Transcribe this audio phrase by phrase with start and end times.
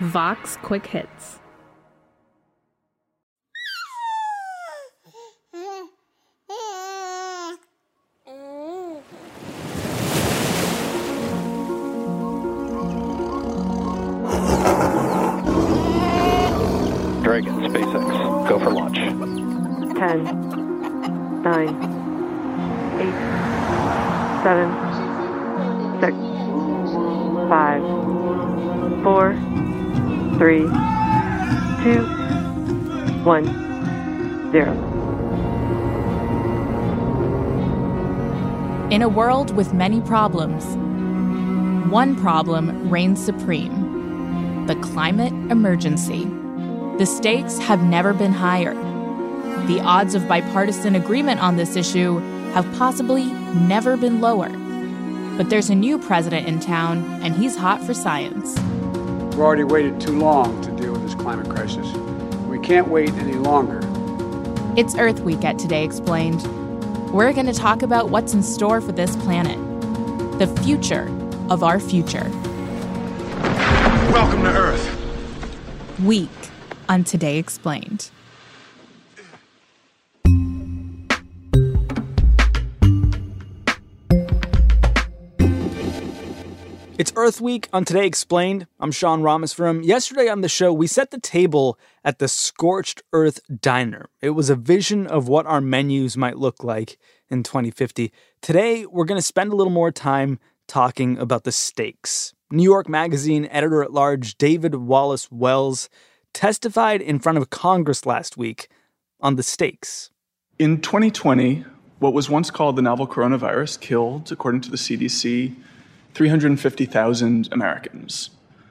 [0.00, 1.40] Vox Quick Hits.
[17.22, 18.96] Dragon, SpaceX, go for launch.
[18.96, 20.24] 10,
[21.42, 21.68] 9,
[23.00, 23.12] 8,
[24.44, 24.68] 7,
[26.00, 26.16] 6,
[27.48, 28.33] 5,
[29.02, 29.34] 4,
[30.38, 30.66] 3, 2,
[33.24, 34.94] 1, 0.
[38.90, 40.64] In a world with many problems,
[41.90, 43.84] one problem reigns supreme
[44.66, 46.24] the climate emergency.
[46.98, 48.74] The stakes have never been higher.
[49.66, 52.18] The odds of bipartisan agreement on this issue
[52.52, 54.48] have possibly never been lower.
[55.36, 58.56] But there's a new president in town, and he's hot for science.
[59.34, 61.92] We've already waited too long to deal with this climate crisis.
[62.46, 63.80] We can't wait any longer.
[64.76, 66.40] It's Earth Week at Today Explained.
[67.12, 69.58] We're going to talk about what's in store for this planet,
[70.38, 71.08] the future
[71.50, 72.30] of our future.
[74.12, 75.98] Welcome to Earth.
[76.04, 76.30] Week
[76.88, 78.12] on Today Explained.
[86.96, 88.68] It's Earth Week on Today Explained.
[88.78, 93.40] I'm Sean Rameswaram Yesterday on the show, we set the table at the Scorched Earth
[93.60, 94.08] Diner.
[94.20, 96.96] It was a vision of what our menus might look like
[97.28, 98.12] in 2050.
[98.40, 102.32] Today, we're going to spend a little more time talking about the stakes.
[102.52, 105.88] New York Magazine editor at large David Wallace Wells
[106.32, 108.68] testified in front of Congress last week
[109.20, 110.10] on the stakes.
[110.60, 111.64] In 2020,
[111.98, 115.56] what was once called the novel coronavirus killed, according to the CDC,
[116.14, 118.30] 350,000 Americans.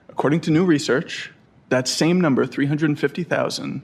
[0.10, 1.32] According to new research,
[1.70, 3.82] that same number, 350,000,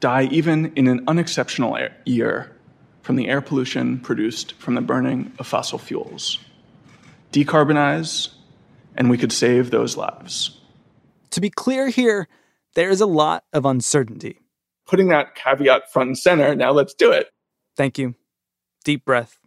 [0.00, 2.54] die even in an unexceptional year
[3.02, 6.38] from the air pollution produced from the burning of fossil fuels.
[7.32, 8.28] Decarbonize,
[8.96, 10.60] and we could save those lives.
[11.30, 12.28] To be clear here,
[12.74, 14.40] there is a lot of uncertainty.
[14.86, 17.30] Putting that caveat front and center, now let's do it.
[17.76, 18.14] Thank you.
[18.84, 19.38] Deep breath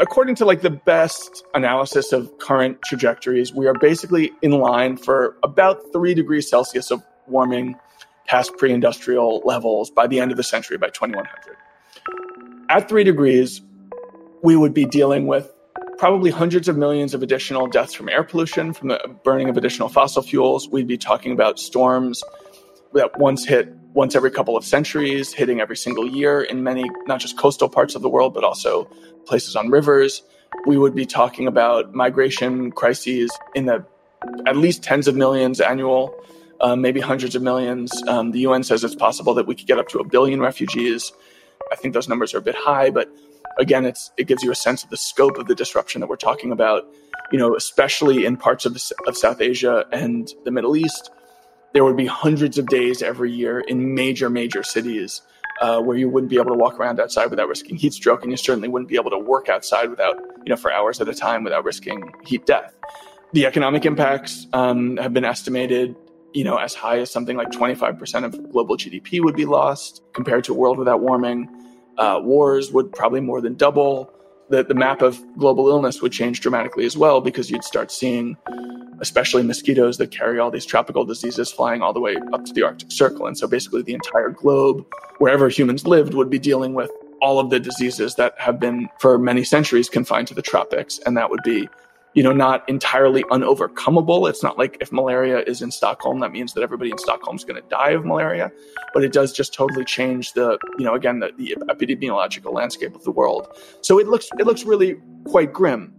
[0.00, 5.36] according to like the best analysis of current trajectories, we are basically in line for
[5.42, 7.76] about three degrees Celsius of warming
[8.26, 11.56] past pre industrial levels by the end of the century, by 2100.
[12.68, 13.60] At three degrees,
[14.42, 15.52] we would be dealing with
[15.98, 19.88] probably hundreds of millions of additional deaths from air pollution, from the burning of additional
[19.88, 20.68] fossil fuels.
[20.68, 22.22] We'd be talking about storms
[22.94, 27.20] that once hit once every couple of centuries, hitting every single year in many, not
[27.20, 28.84] just coastal parts of the world, but also
[29.26, 30.22] places on rivers.
[30.66, 33.84] We would be talking about migration crises in the
[34.46, 36.14] at least tens of millions annual,
[36.60, 37.90] um, maybe hundreds of millions.
[38.06, 41.12] Um, the UN says it's possible that we could get up to a billion refugees.
[41.72, 43.08] I think those numbers are a bit high, but
[43.58, 46.16] again, it's it gives you a sense of the scope of the disruption that we're
[46.16, 46.84] talking about.
[47.32, 51.10] You know, especially in parts of, the, of South Asia and the Middle East,
[51.72, 55.22] there would be hundreds of days every year in major, major cities
[55.60, 58.30] uh, where you wouldn't be able to walk around outside without risking heat stroke, and
[58.30, 61.14] you certainly wouldn't be able to work outside without, you know, for hours at a
[61.14, 62.74] time without risking heat death.
[63.32, 65.94] The economic impacts um, have been estimated,
[66.32, 70.44] you know, as high as something like 25% of global GDP would be lost compared
[70.44, 71.48] to a world without warming.
[71.98, 74.10] Uh, wars would probably more than double.
[74.50, 78.36] The, the map of global illness would change dramatically as well because you'd start seeing
[79.00, 82.62] especially mosquitoes that carry all these tropical diseases flying all the way up to the
[82.62, 83.26] Arctic Circle.
[83.26, 84.86] And so basically, the entire globe,
[85.18, 86.90] wherever humans lived, would be dealing with
[87.22, 90.98] all of the diseases that have been for many centuries confined to the tropics.
[91.04, 91.68] And that would be,
[92.14, 94.28] you know, not entirely unovercomable.
[94.28, 97.44] It's not like if malaria is in Stockholm, that means that everybody in Stockholm is
[97.44, 98.50] going to die of malaria.
[98.92, 103.04] But it does just totally change the, you know, again, the, the epidemiological landscape of
[103.04, 103.46] the world.
[103.82, 105.94] So it looks, it looks really quite grim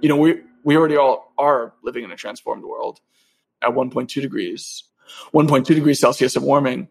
[0.00, 3.00] you know, we we already all are living in a transformed world
[3.62, 4.84] at 1.2 degrees.
[5.32, 6.88] 1.2 degrees Celsius of warming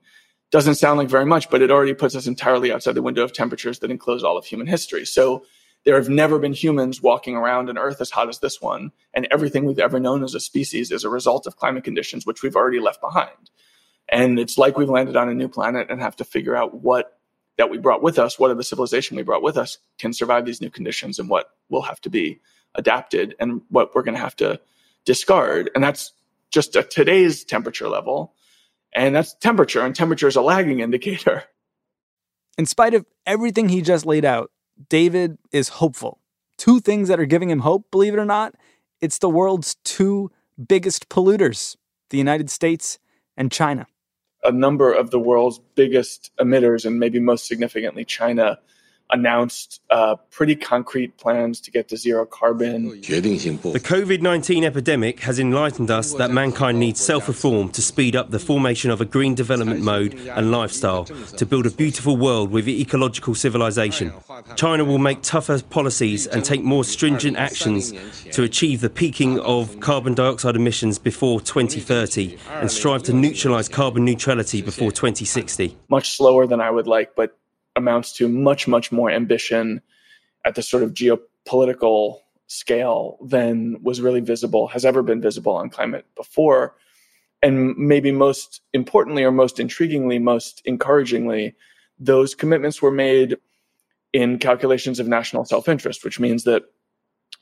[0.49, 3.33] doesn't sound like very much, but it already puts us entirely outside the window of
[3.33, 5.05] temperatures that enclose all of human history.
[5.05, 5.45] So
[5.87, 9.25] there have never been humans walking around an Earth as hot as this one, and
[9.31, 12.57] everything we've ever known as a species is a result of climate conditions which we've
[12.57, 13.49] already left behind.
[14.09, 17.17] And it's like we've landed on a new planet and have to figure out what
[17.57, 20.45] that we brought with us, what of the civilization we brought with us can survive
[20.45, 22.41] these new conditions, and what will have to be
[22.75, 24.59] adapted and what we're going to have to
[25.05, 25.71] discard.
[25.73, 26.11] And that's
[26.51, 28.33] just at today's temperature level.
[28.91, 31.45] And that's temperature, and temperature is a lagging indicator.
[32.57, 34.51] In spite of everything he just laid out,
[34.89, 36.19] David is hopeful.
[36.57, 38.55] two things that are giving him hope, believe it or not.
[38.99, 40.31] It's the world's two
[40.67, 41.75] biggest polluters,
[42.09, 42.97] the United States
[43.37, 43.85] and China.
[44.43, 48.57] A number of the world's biggest emitters, and maybe most significantly China,
[49.09, 52.89] announced uh, pretty concrete plans to get to zero carbon.
[52.89, 58.31] The COVID 19 epidemic has enlightened us that mankind needs self reform to speed up
[58.31, 62.67] the formation of a green development mode and lifestyle to build a beautiful world with
[62.67, 64.13] ecological civilization.
[64.55, 67.93] China will make tougher policies and take more stringent actions
[68.31, 74.03] to achieve the peaking of carbon dioxide emissions before 2030 and strive to neutralize carbon
[74.03, 75.77] neutrality before 2060.
[75.89, 77.37] Much slower than I would like, but
[77.77, 79.81] amounts to much, much more ambition
[80.43, 85.69] at the sort of geopolitical scale than was really visible, has ever been visible on
[85.69, 86.75] climate before.
[87.41, 91.55] And maybe most importantly, or most intriguingly, most encouragingly,
[91.99, 93.37] those commitments were made
[94.11, 96.63] in calculations of national self interest, which means that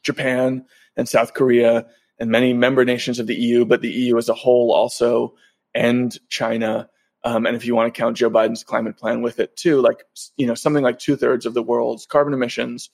[0.04, 0.66] Japan
[0.98, 1.86] and South Korea
[2.20, 5.36] and many member nations of the EU, but the EU as a whole also,
[5.74, 6.90] and China
[7.26, 10.06] um, and if you want to count Joe Biden's climate plan with it too, like
[10.38, 12.92] you know something like two thirds of the world's carbon emissions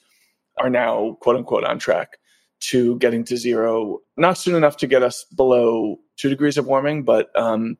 [0.57, 2.17] are now quote unquote on track
[2.61, 3.99] to getting to zero.
[4.15, 7.77] Not soon enough to get us below two degrees of warming, but um,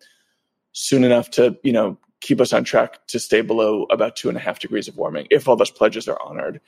[0.74, 4.38] soon enough to you know keep us on track to stay below about two and
[4.38, 6.59] a half degrees of warming if all those pledges are honored.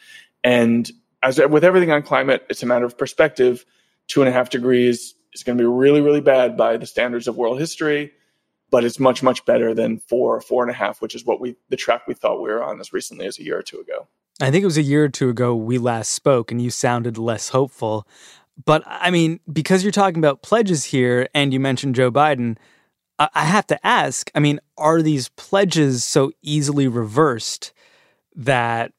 [0.46, 0.90] And
[1.24, 3.66] as with everything on climate, it's a matter of perspective.
[4.08, 7.28] Two and a half degrees is going to be really, really bad by the standards
[7.28, 8.14] of world history
[8.74, 11.40] but it's much much better than four or four and a half which is what
[11.40, 13.78] we the track we thought we were on as recently as a year or two
[13.78, 14.08] ago.
[14.42, 17.20] I think it was a year or two ago we last spoke and you sounded
[17.20, 18.08] less hopeful.
[18.66, 22.58] But i mean because you're talking about pledges here and you mentioned joe biden
[23.20, 27.74] i have to ask i mean are these pledges so easily reversed
[28.36, 28.92] that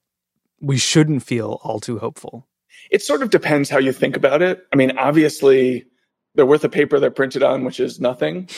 [0.60, 2.46] we shouldn't feel all too hopeful?
[2.92, 4.64] It sort of depends how you think about it.
[4.72, 5.86] I mean obviously
[6.36, 8.48] they're worth the paper they're printed on which is nothing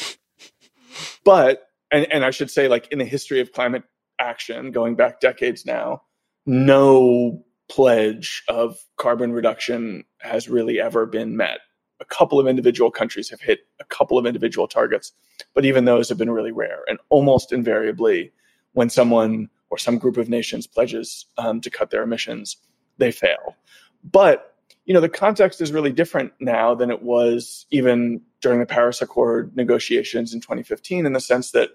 [1.25, 3.85] but and, and I should say, like in the history of climate
[4.19, 6.03] action, going back decades now,
[6.47, 11.59] no pledge of carbon reduction has really ever been met.
[12.01, 15.13] A couple of individual countries have hit a couple of individual targets,
[15.55, 16.81] but even those have been really rare.
[16.89, 18.33] And almost invariably,
[18.73, 22.57] when someone or some group of nations pledges um, to cut their emissions,
[22.99, 23.57] they fail.
[24.05, 24.53] But
[24.85, 29.03] you know, the context is really different now than it was even during the Paris
[29.03, 31.71] Accord negotiations in 2015 in the sense that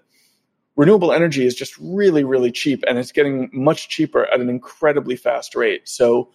[0.74, 5.14] renewable energy is just really, really cheap and it's getting much cheaper at an incredibly
[5.14, 5.86] fast rate.
[5.86, 6.30] So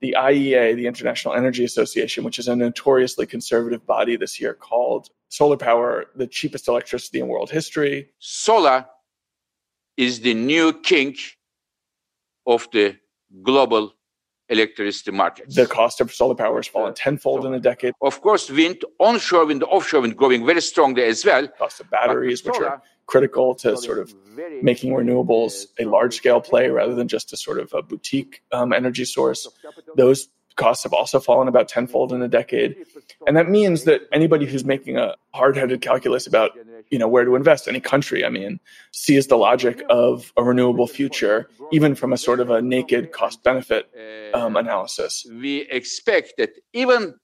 [0.00, 5.10] the IEA, the International Energy Association, which is a notoriously conservative body this year, called
[5.28, 8.10] solar power the cheapest electricity in world history.
[8.18, 8.84] Solar
[9.96, 11.14] is the new king
[12.48, 12.96] of the
[13.44, 13.94] global
[14.48, 15.54] electricity markets.
[15.54, 17.94] The cost of solar power has fallen tenfold in a decade.
[18.00, 21.48] Of course, wind, onshore wind, offshore wind growing very strongly as well.
[21.48, 24.14] Cost of batteries, which are critical to sort of
[24.62, 28.72] making renewables a large scale play rather than just a sort of a boutique um,
[28.72, 29.48] energy source.
[29.96, 30.28] Those
[30.58, 32.76] costs have also fallen about tenfold in a decade.
[33.26, 36.50] And that means that anybody who's making a hard headed calculus about
[36.90, 38.58] you know where to invest any country i mean
[38.92, 43.42] sees the logic of a renewable future even from a sort of a naked cost
[43.42, 43.90] benefit
[44.32, 47.14] um, analysis we expect that even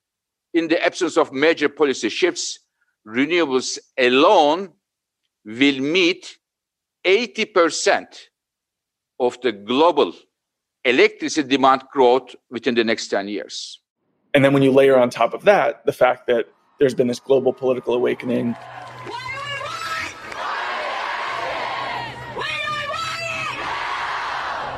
[0.53, 2.59] in the absence of major policy shifts
[3.07, 4.71] renewables alone
[5.45, 6.39] will meet
[7.05, 8.07] 80%
[9.21, 10.13] of the global
[10.85, 13.81] electricity demand growth within the next 10 years
[14.35, 16.47] and then when you layer on top of that the fact that
[16.79, 18.55] there's been this global political awakening
[18.87, 19.59] Why do we
[24.51, 24.75] want?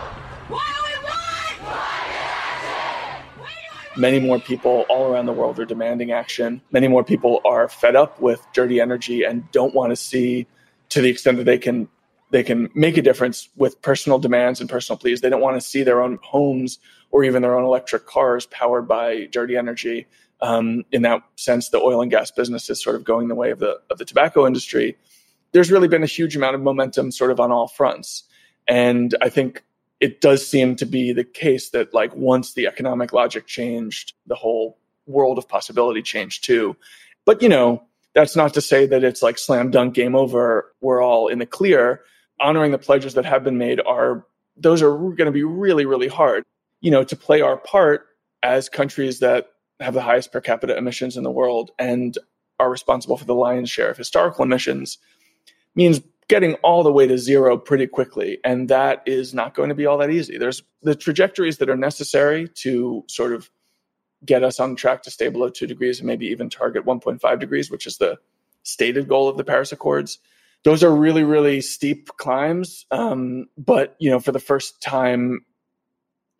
[0.48, 1.60] Why do we want it?
[1.62, 1.72] Why
[3.34, 3.98] do we want?
[3.98, 6.60] Many more people all around the world are demanding action.
[6.70, 10.46] Many more people are fed up with dirty energy and don't want to see,
[10.90, 11.88] to the extent that they can,
[12.30, 15.20] they can make a difference with personal demands and personal pleas.
[15.20, 16.78] They don't want to see their own homes
[17.10, 20.06] or even their own electric cars powered by dirty energy.
[20.40, 23.50] Um, in that sense, the oil and gas business is sort of going the way
[23.50, 24.96] of the of the tobacco industry.
[25.52, 28.24] There's really been a huge amount of momentum, sort of on all fronts,
[28.66, 29.62] and I think
[30.00, 34.34] it does seem to be the case that like once the economic logic changed, the
[34.34, 36.76] whole world of possibility changed too.
[37.24, 37.82] But you know,
[38.14, 40.72] that's not to say that it's like slam dunk game over.
[40.80, 42.02] We're all in the clear.
[42.40, 44.26] Honoring the pledges that have been made are
[44.56, 46.44] those are going to be really really hard.
[46.80, 48.06] You know, to play our part
[48.42, 49.48] as countries that
[49.80, 52.16] have the highest per capita emissions in the world and
[52.58, 54.98] are responsible for the lion's share of historical emissions
[55.74, 58.38] means getting all the way to zero pretty quickly.
[58.44, 60.38] And that is not going to be all that easy.
[60.38, 63.50] There's the trajectories that are necessary to sort of
[64.24, 67.70] get us on track to stay below two degrees and maybe even target 1.5 degrees,
[67.70, 68.18] which is the
[68.62, 70.18] stated goal of the Paris Accords.
[70.66, 72.86] Those are really, really steep climbs.
[72.90, 75.46] Um, but, you know, for the first time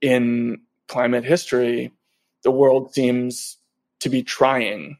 [0.01, 1.93] in climate history,
[2.43, 3.57] the world seems
[4.01, 4.99] to be trying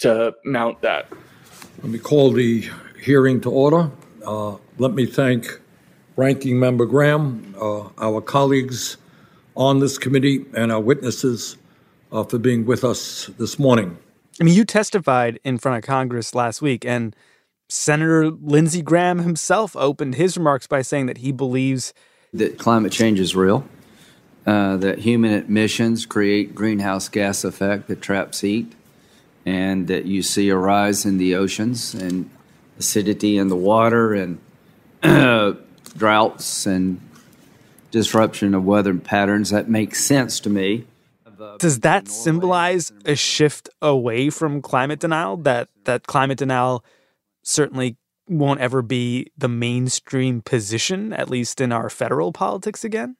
[0.00, 1.06] to mount that.
[1.84, 2.68] Let me call the
[3.00, 3.92] hearing to order.
[4.26, 5.60] Uh, let me thank
[6.16, 8.96] Ranking Member Graham, uh, our colleagues
[9.54, 11.56] on this committee, and our witnesses
[12.10, 13.96] uh, for being with us this morning.
[14.40, 17.14] I mean, you testified in front of Congress last week, and
[17.68, 21.92] Senator Lindsey Graham himself opened his remarks by saying that he believes
[22.32, 23.66] that climate change is real,
[24.46, 28.72] uh, that human emissions create greenhouse gas effect that traps heat,
[29.44, 32.30] and that you see a rise in the oceans and
[32.78, 34.38] acidity in the water and
[35.02, 35.52] uh,
[35.96, 37.00] droughts and
[37.90, 39.50] disruption of weather patterns.
[39.50, 40.84] That makes sense to me.
[41.58, 45.36] Does that symbolize a shift away from climate denial?
[45.36, 46.84] That that climate denial
[47.48, 47.96] certainly
[48.28, 53.16] won't ever be the mainstream position, at least in our federal politics again?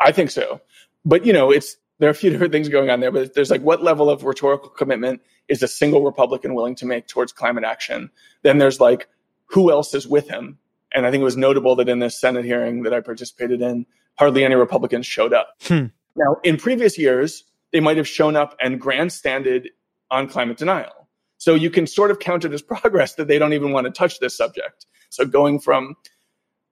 [0.00, 0.60] I think so.
[1.04, 3.50] But you know, it's there are a few different things going on there, but there's
[3.50, 7.64] like what level of rhetorical commitment is a single Republican willing to make towards climate
[7.64, 8.10] action?
[8.42, 9.08] Then there's like
[9.46, 10.58] who else is with him?
[10.94, 13.86] And I think it was notable that in this Senate hearing that I participated in,
[14.14, 15.54] hardly any Republicans showed up.
[15.62, 15.86] Hmm.
[16.16, 19.70] Now, in previous years, they might have shown up and grandstanded
[20.10, 20.97] on climate denial.
[21.38, 23.90] So you can sort of count it as progress that they don't even want to
[23.90, 24.86] touch this subject.
[25.10, 25.96] So going from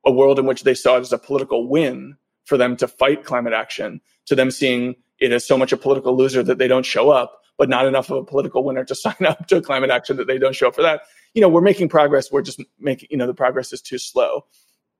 [0.05, 3.25] a world in which they saw it as a political win for them to fight
[3.25, 6.87] climate action to them seeing it as so much a political loser that they don't
[6.87, 10.17] show up, but not enough of a political winner to sign up to climate action
[10.17, 11.03] that they don't show up for that.
[11.35, 12.31] You know, we're making progress.
[12.31, 14.45] We're just making, you know, the progress is too slow.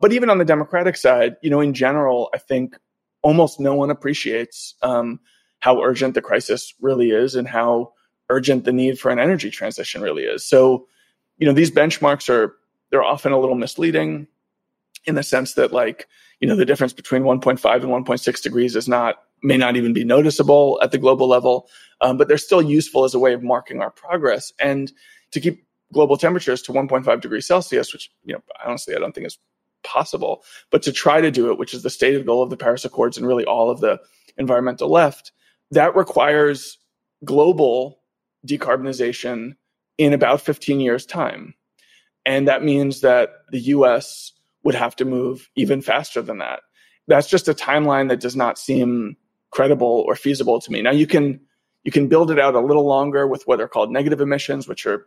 [0.01, 2.77] But even on the Democratic side, you know, in general, I think
[3.23, 5.21] almost no one appreciates um,
[5.61, 7.93] how urgent the crisis really is and how
[8.31, 10.45] urgent the need for an energy transition really is.
[10.45, 10.87] So,
[11.39, 12.57] you know, these benchmarks are
[12.91, 14.27] they're often a little misleading
[15.05, 16.09] in the sense that like,
[16.41, 20.05] you know, the difference between 1.5 and 1.6 degrees is not may not even be
[20.05, 21.69] noticeable at the global level,
[22.01, 24.93] um, but they're still useful as a way of marking our progress and
[25.31, 29.27] to keep global temperatures to 1.5 degrees Celsius, which you know honestly I don't think
[29.27, 29.39] is
[29.85, 32.85] possible, but to try to do it, which is the stated goal of the Paris
[32.85, 34.01] Accords and really all of the
[34.37, 35.33] environmental left,
[35.71, 36.79] that requires
[37.25, 38.01] global
[38.47, 39.57] decarbonization
[39.99, 41.55] in about 15 years' time.
[42.25, 46.61] And that means that the US would have to move even faster than that.
[47.07, 49.17] That's just a timeline that does not seem
[49.51, 50.83] credible or feasible to me.
[50.83, 51.41] Now you can
[51.85, 54.87] you can build it out a little longer with what are called negative emissions, which
[54.87, 55.07] are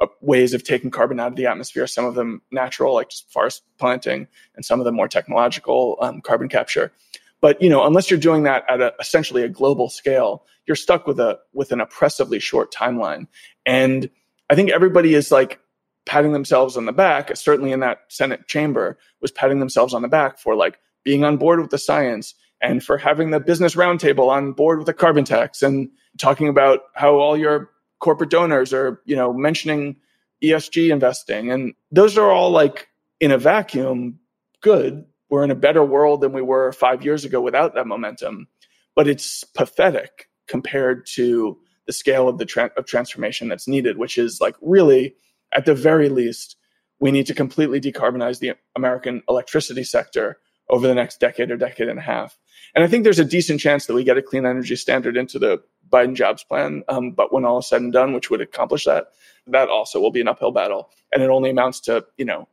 [0.00, 1.86] uh, ways of taking carbon out of the atmosphere.
[1.86, 4.26] Some of them natural, like just forest planting,
[4.56, 6.92] and some of them more technological um, carbon capture.
[7.40, 11.06] But you know, unless you're doing that at a, essentially a global scale, you're stuck
[11.06, 13.26] with a with an oppressively short timeline.
[13.64, 14.10] And
[14.50, 15.60] I think everybody is like
[16.06, 17.36] patting themselves on the back.
[17.36, 21.36] Certainly in that Senate chamber, was patting themselves on the back for like being on
[21.36, 25.24] board with the science and for having the business roundtable on board with the carbon
[25.24, 29.96] tax and talking about how all your corporate donors are, you know, mentioning
[30.42, 31.50] ESG investing.
[31.50, 32.88] And those are all like
[33.20, 34.18] in a vacuum
[34.60, 35.04] good.
[35.28, 38.48] We're in a better world than we were five years ago without that momentum.
[38.94, 44.18] But it's pathetic compared to the scale of the tra- of transformation that's needed, which
[44.18, 45.14] is like really,
[45.52, 46.56] at the very least,
[46.98, 51.88] we need to completely decarbonize the American electricity sector over the next decade or decade
[51.88, 52.38] and a half.
[52.74, 55.38] And I think there's a decent chance that we get a clean energy standard into
[55.38, 56.82] the Biden jobs plan.
[56.88, 59.08] Um, but when all is said and done, which would accomplish that,
[59.46, 60.90] that also will be an uphill battle.
[61.12, 62.48] And it only amounts to, you know,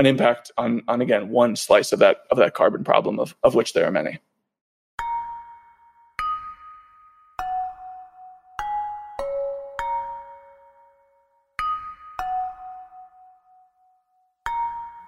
[0.00, 3.54] an impact on, on again, one slice of that, of that carbon problem of, of
[3.54, 4.18] which there are many.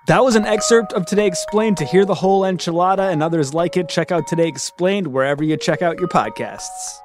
[0.08, 1.78] That was an excerpt of Today Explained.
[1.78, 5.56] To hear the whole enchilada and others like it, check out Today Explained wherever you
[5.56, 6.98] check out your podcasts.